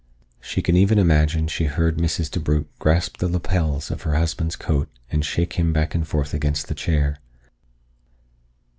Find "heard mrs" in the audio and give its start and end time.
1.65-2.31